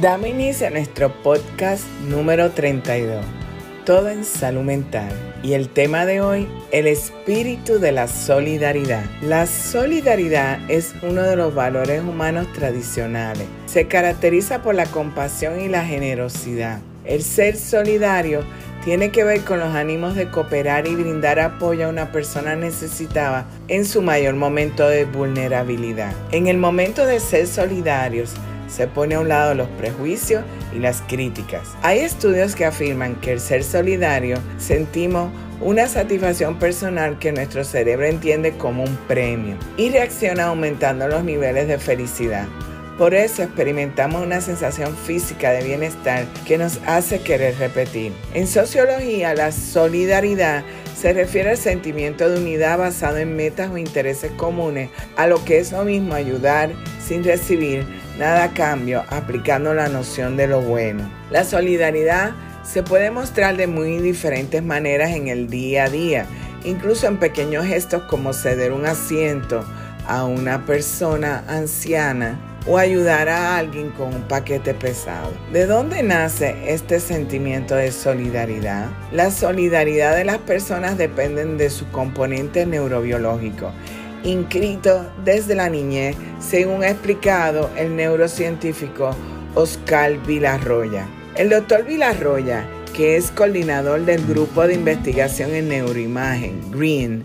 [0.00, 3.24] Damos inicio a nuestro podcast número 32,
[3.86, 5.08] Todo en Salud Mental.
[5.42, 9.06] Y el tema de hoy, el espíritu de la solidaridad.
[9.22, 13.46] La solidaridad es uno de los valores humanos tradicionales.
[13.64, 16.80] Se caracteriza por la compasión y la generosidad.
[17.06, 18.44] El ser solidario
[18.84, 23.46] tiene que ver con los ánimos de cooperar y brindar apoyo a una persona necesitada
[23.68, 26.12] en su mayor momento de vulnerabilidad.
[26.32, 28.34] En el momento de ser solidarios,
[28.68, 30.44] se pone a un lado los prejuicios
[30.74, 31.68] y las críticas.
[31.82, 38.06] Hay estudios que afirman que el ser solidario sentimos una satisfacción personal que nuestro cerebro
[38.06, 42.46] entiende como un premio y reacciona aumentando los niveles de felicidad.
[42.98, 48.12] Por eso experimentamos una sensación física de bienestar que nos hace querer repetir.
[48.32, 50.64] En sociología, la solidaridad
[50.96, 55.58] se refiere al sentimiento de unidad basado en metas o intereses comunes, a lo que
[55.58, 56.70] es lo mismo ayudar
[57.06, 57.84] sin recibir
[58.18, 61.10] nada a cambio, aplicando la noción de lo bueno.
[61.30, 66.26] La solidaridad se puede mostrar de muy diferentes maneras en el día a día,
[66.64, 69.64] incluso en pequeños gestos como ceder un asiento
[70.06, 75.32] a una persona anciana o ayudar a alguien con un paquete pesado.
[75.52, 78.88] ¿De dónde nace este sentimiento de solidaridad?
[79.12, 83.70] La solidaridad de las personas dependen de su componente neurobiológico,
[84.24, 89.10] inscrito desde la niñez, según ha explicado el neurocientífico
[89.54, 91.06] Oscar Vilarroya.
[91.36, 92.64] El doctor Vilarroya,
[92.94, 97.24] que es coordinador del grupo de investigación en neuroimagen, GREEN,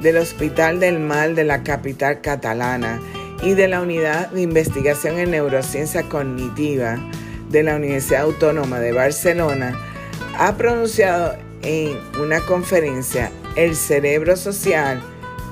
[0.00, 3.00] del Hospital del Mal de la capital catalana,
[3.42, 6.96] y de la Unidad de Investigación en Neurociencia Cognitiva
[7.50, 9.76] de la Universidad Autónoma de Barcelona,
[10.38, 15.02] ha pronunciado en una conferencia El cerebro social,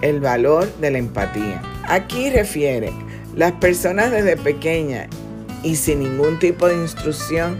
[0.02, 1.62] el valor de la empatía.
[1.88, 2.92] Aquí refiere,
[3.34, 5.08] las personas desde pequeñas
[5.62, 7.58] y sin ningún tipo de instrucción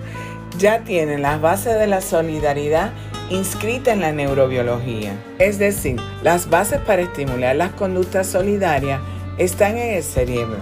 [0.58, 2.92] ya tienen las bases de la solidaridad
[3.30, 9.00] inscritas en la neurobiología, es decir, las bases para estimular las conductas solidarias
[9.38, 10.59] están en el cerebro,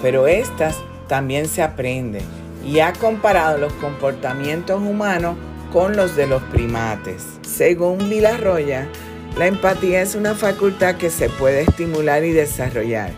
[0.00, 0.76] pero estas
[1.08, 2.22] también se aprenden
[2.64, 5.36] y ha comparado los comportamientos humanos
[5.72, 7.24] con los de los primates.
[7.42, 8.88] Según Villarroya,
[9.36, 13.10] la empatía es una facultad que se puede estimular y desarrollar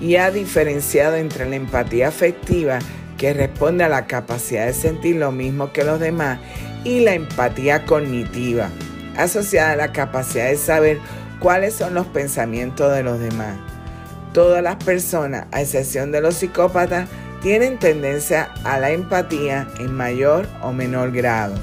[0.00, 2.78] y ha diferenciado entre la empatía afectiva,
[3.16, 6.38] que responde a la capacidad de sentir lo mismo que los demás,
[6.84, 8.70] y la empatía cognitiva,
[9.16, 10.98] asociada a la capacidad de saber
[11.40, 13.58] cuáles son los pensamientos de los demás.
[14.32, 17.08] Todas las personas, a excepción de los psicópatas,
[17.42, 21.54] tienen tendencia a la empatía en mayor o menor grado.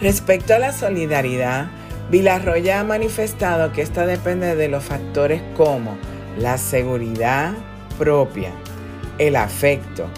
[0.00, 1.68] Respecto a la solidaridad,
[2.12, 5.96] Villarroya ha manifestado que esta depende de los factores como
[6.36, 7.54] la seguridad
[7.96, 8.50] propia,
[9.16, 10.08] el afecto,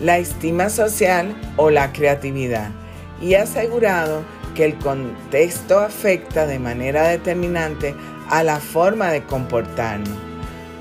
[0.00, 2.70] la estima social o la creatividad
[3.20, 4.22] y ha asegurado
[4.54, 7.94] que el contexto afecta de manera determinante
[8.30, 10.08] a la forma de comportarnos.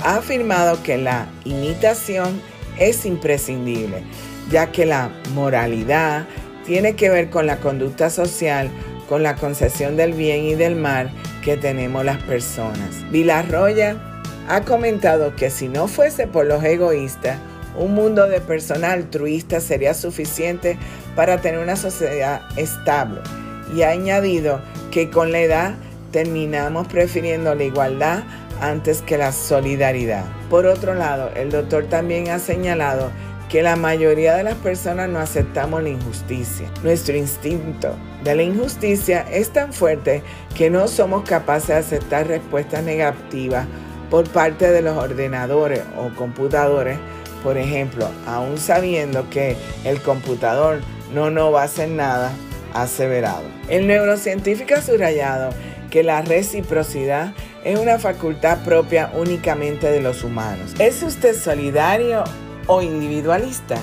[0.05, 2.41] Ha afirmado que la imitación
[2.79, 4.03] es imprescindible,
[4.49, 6.27] ya que la moralidad
[6.65, 8.71] tiene que ver con la conducta social,
[9.11, 11.11] con la concepción del bien y del mal
[11.43, 13.03] que tenemos las personas.
[13.11, 13.97] Villarroya
[14.47, 17.37] ha comentado que si no fuese por los egoístas,
[17.77, 20.77] un mundo de personas altruistas sería suficiente
[21.13, 23.19] para tener una sociedad estable.
[23.75, 24.61] Y ha añadido
[24.91, 25.75] que con la edad
[26.13, 28.23] terminamos prefiriendo la igualdad
[28.61, 30.23] antes que la solidaridad.
[30.49, 33.11] Por otro lado, el doctor también ha señalado
[33.51, 36.71] que la mayoría de las personas no aceptamos la injusticia.
[36.83, 40.23] Nuestro instinto de la injusticia es tan fuerte
[40.55, 43.67] que no somos capaces de aceptar respuestas negativas
[44.09, 46.97] por parte de los ordenadores o computadores,
[47.43, 50.79] por ejemplo, aún sabiendo que el computador
[51.13, 52.31] no nos va a hacer nada,
[52.73, 53.43] aseverado.
[53.67, 55.49] El neurocientífico ha subrayado
[55.89, 57.33] que la reciprocidad
[57.65, 60.73] es una facultad propia únicamente de los humanos.
[60.79, 62.23] ¿Es usted solidario
[62.67, 63.75] o individualista?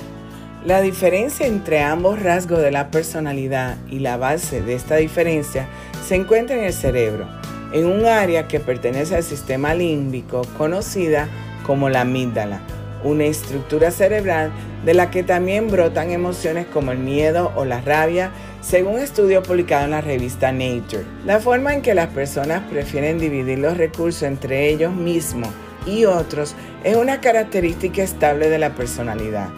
[0.65, 5.69] La diferencia entre ambos rasgos de la personalidad y la base de esta diferencia
[6.07, 7.29] se encuentra en el cerebro,
[7.73, 11.29] en un área que pertenece al sistema límbico conocida
[11.65, 12.61] como la amígdala,
[13.05, 14.51] una estructura cerebral
[14.85, 19.85] de la que también brotan emociones como el miedo o la rabia, según estudio publicado
[19.85, 21.05] en la revista Nature.
[21.25, 25.51] La forma en que las personas prefieren dividir los recursos entre ellos mismos
[25.87, 26.55] y otros
[26.85, 29.49] es una característica estable de la personalidad.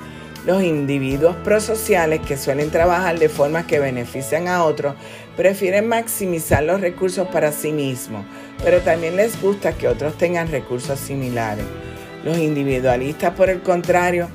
[0.46, 4.94] Los individuos prosociales que suelen trabajar de formas que benefician a otros
[5.36, 8.24] prefieren maximizar los recursos para sí mismos,
[8.64, 11.66] pero también les gusta que otros tengan recursos similares.
[12.24, 14.28] Los individualistas, por el contrario,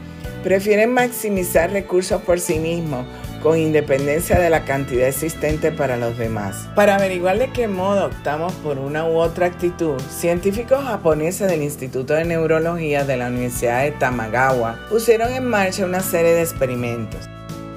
[0.44, 3.08] prefieren maximizar recursos por sí mismos
[3.46, 6.68] con independencia de la cantidad existente para los demás.
[6.74, 12.16] Para averiguar de qué modo optamos por una u otra actitud, científicos japoneses del Instituto
[12.16, 17.30] de Neurología de la Universidad de Tamagawa pusieron en marcha una serie de experimentos.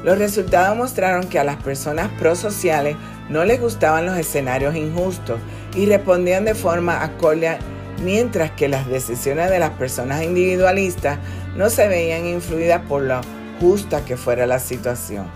[0.04, 2.96] Los resultados mostraron que a las personas prosociales
[3.28, 5.38] no les gustaban los escenarios injustos
[5.76, 7.58] y respondían de forma acorde,
[8.02, 11.18] mientras que las decisiones de las personas individualistas
[11.58, 13.20] no se veían influidas por lo
[13.60, 15.26] justa que fuera la situación.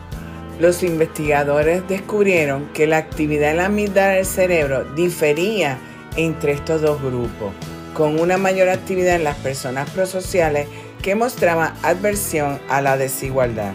[0.63, 5.77] Los investigadores descubrieron que la actividad en la mitad del cerebro difería
[6.15, 7.53] entre estos dos grupos,
[7.95, 10.69] con una mayor actividad en las personas prosociales
[11.03, 13.73] que mostraban adversión a la desigualdad.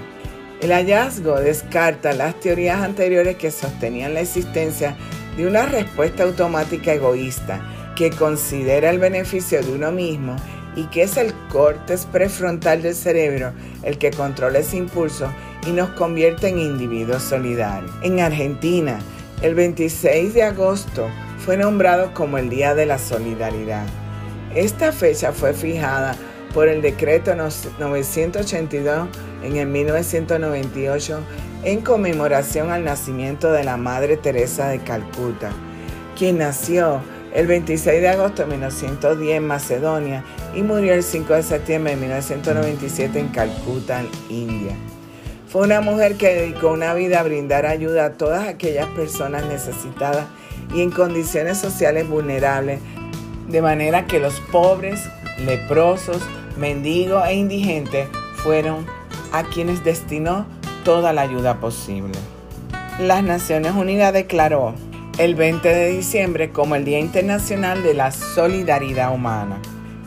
[0.61, 4.95] El hallazgo descarta las teorías anteriores que sostenían la existencia
[5.35, 7.59] de una respuesta automática egoísta
[7.97, 10.37] que considera el beneficio de uno mismo
[10.77, 13.51] y que es el córtex prefrontal del cerebro
[13.83, 15.29] el que controla ese impulso
[15.67, 17.91] y nos convierte en individuos solidarios.
[18.01, 18.99] En Argentina,
[19.41, 21.09] el 26 de agosto
[21.39, 23.85] fue nombrado como el Día de la Solidaridad.
[24.55, 26.15] Esta fecha fue fijada
[26.53, 29.09] por el decreto 982
[29.43, 31.19] en el 1998
[31.63, 35.51] en conmemoración al nacimiento de la Madre Teresa de Calcuta,
[36.17, 37.01] quien nació
[37.33, 40.23] el 26 de agosto de 1910 en Macedonia
[40.55, 44.75] y murió el 5 de septiembre de 1997 en Calcuta, India.
[45.59, 50.27] Una mujer que dedicó una vida a brindar ayuda a todas aquellas personas necesitadas
[50.71, 52.79] y en condiciones sociales vulnerables,
[53.47, 55.09] de manera que los pobres,
[55.43, 56.21] leprosos,
[56.57, 58.85] mendigos e indigentes fueron
[59.31, 60.45] a quienes destinó
[60.85, 62.13] toda la ayuda posible.
[62.99, 64.75] Las Naciones Unidas declaró
[65.17, 69.59] el 20 de diciembre como el Día Internacional de la Solidaridad Humana.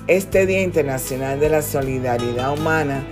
[0.06, 3.02] Este Día Internacional de la Solidaridad Humana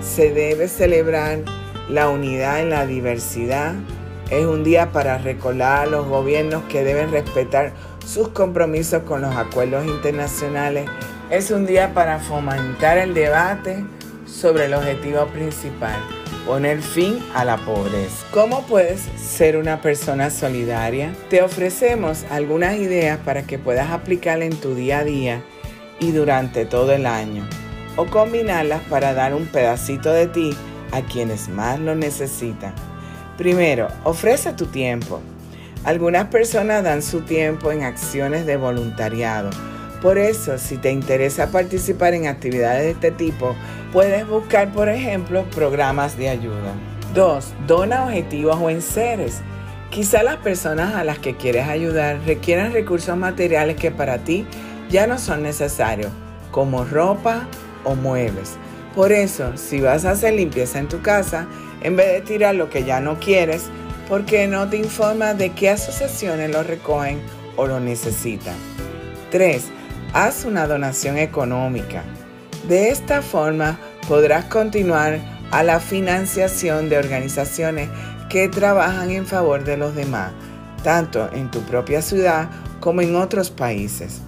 [0.00, 1.44] se debe celebrar
[1.88, 3.74] la unidad en la diversidad.
[4.30, 7.72] Es un día para recordar a los gobiernos que deben respetar
[8.06, 10.88] sus compromisos con los acuerdos internacionales.
[11.30, 13.84] Es un día para fomentar el debate
[14.26, 16.00] sobre el objetivo principal,
[16.46, 18.26] poner fin a la pobreza.
[18.30, 21.14] ¿Cómo puedes ser una persona solidaria?
[21.28, 25.42] Te ofrecemos algunas ideas para que puedas aplicarla en tu día a día
[26.00, 27.46] y durante todo el año,
[27.96, 30.56] o combinarlas para dar un pedacito de ti
[30.94, 32.72] a quienes más lo necesitan.
[33.36, 35.20] Primero, ofrece tu tiempo.
[35.84, 39.50] Algunas personas dan su tiempo en acciones de voluntariado.
[40.00, 43.54] Por eso, si te interesa participar en actividades de este tipo,
[43.92, 46.72] puedes buscar, por ejemplo, programas de ayuda.
[47.14, 47.54] 2.
[47.66, 49.40] Dona objetivos o enseres.
[49.90, 54.46] Quizá las personas a las que quieres ayudar requieran recursos materiales que para ti
[54.90, 56.10] ya no son necesarios,
[56.50, 57.48] como ropa
[57.84, 58.56] o muebles.
[58.94, 61.48] Por eso, si vas a hacer limpieza en tu casa,
[61.82, 63.64] en vez de tirar lo que ya no quieres,
[64.08, 67.20] ¿por qué no te informas de qué asociaciones lo recogen
[67.56, 68.54] o lo necesitan?
[69.32, 69.64] 3.
[70.12, 72.04] Haz una donación económica.
[72.68, 75.18] De esta forma podrás continuar
[75.50, 77.88] a la financiación de organizaciones
[78.30, 80.32] que trabajan en favor de los demás,
[80.84, 82.48] tanto en tu propia ciudad
[82.78, 84.20] como en otros países.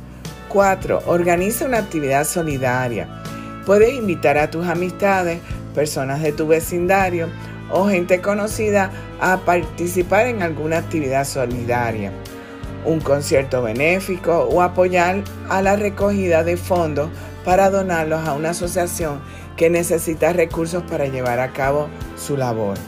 [0.49, 1.05] 4.
[1.07, 3.23] Organiza una actividad solidaria
[3.67, 5.41] Puedes invitar a tus amistades,
[5.75, 7.29] personas de tu vecindario
[7.69, 12.13] o gente conocida a participar en alguna actividad solidaria,
[12.85, 17.11] un concierto benéfico o apoyar a la recogida de fondos
[17.45, 19.21] para donarlos a una asociación
[19.57, 22.79] que necesita recursos para llevar a cabo su labor.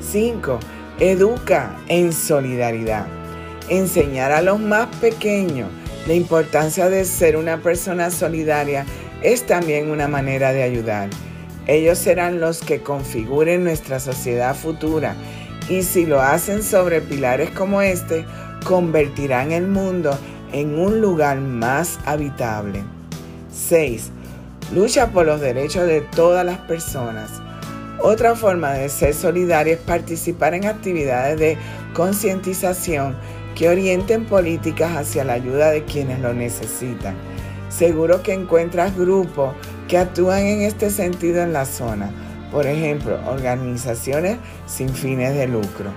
[0.00, 0.58] 5.
[0.98, 3.06] Educa en solidaridad.
[3.68, 5.68] Enseñar a los más pequeños
[6.08, 8.84] la importancia de ser una persona solidaria
[9.22, 11.08] es también una manera de ayudar.
[11.66, 15.14] Ellos serán los que configuren nuestra sociedad futura
[15.68, 18.24] y si lo hacen sobre pilares como este,
[18.64, 20.18] convertirán el mundo
[20.52, 22.82] en un lugar más habitable.
[23.52, 24.10] 6.
[24.74, 27.30] Lucha por los derechos de todas las personas.
[28.00, 31.56] Otra forma de ser solidario es participar en actividades de
[31.94, 33.16] concientización
[33.54, 37.14] que orienten políticas hacia la ayuda de quienes lo necesitan.
[37.76, 39.54] Seguro que encuentras grupos
[39.88, 42.10] que actúan en este sentido en la zona,
[42.50, 44.36] por ejemplo, organizaciones
[44.66, 45.90] sin fines de lucro.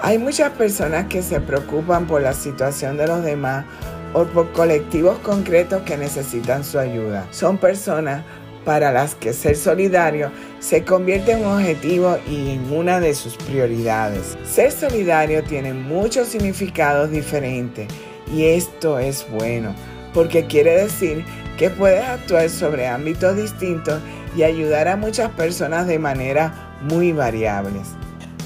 [0.00, 3.64] Hay muchas personas que se preocupan por la situación de los demás
[4.12, 7.28] o por colectivos concretos que necesitan su ayuda.
[7.30, 8.24] Son personas
[8.64, 13.36] para las que ser solidario se convierte en un objetivo y en una de sus
[13.36, 14.36] prioridades.
[14.44, 17.86] Ser solidario tiene muchos significados diferentes
[18.34, 19.72] y esto es bueno
[20.12, 21.24] porque quiere decir
[21.56, 24.00] que puedes actuar sobre ámbitos distintos
[24.36, 27.88] y ayudar a muchas personas de manera muy variables.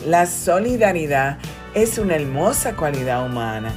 [0.06, 1.38] La solidaridad
[1.74, 3.72] es una hermosa cualidad humana.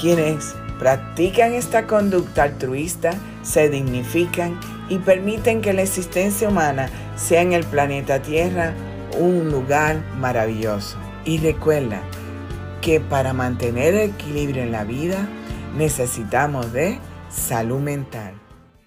[0.00, 3.10] Quienes practican esta conducta altruista
[3.42, 4.58] se dignifican
[4.88, 8.72] y permiten que la existencia humana sea en el planeta Tierra
[9.18, 10.96] un lugar maravilloso.
[11.24, 12.00] Y recuerda
[12.80, 15.28] que para mantener el equilibrio en la vida
[15.76, 16.98] necesitamos de
[17.30, 18.34] salud mental.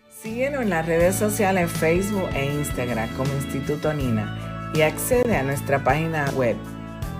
[0.10, 5.83] Síguenos en las redes sociales Facebook e Instagram como Instituto Nina y accede a nuestra
[5.83, 6.55] página web